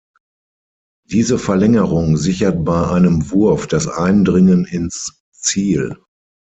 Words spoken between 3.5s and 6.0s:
das Eindringen ins Ziel.